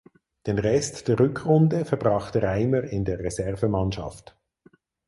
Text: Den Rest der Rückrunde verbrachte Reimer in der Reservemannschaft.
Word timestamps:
Den 0.47 0.57
Rest 0.57 1.07
der 1.09 1.19
Rückrunde 1.19 1.85
verbrachte 1.85 2.41
Reimer 2.41 2.83
in 2.85 3.05
der 3.05 3.19
Reservemannschaft. 3.19 4.35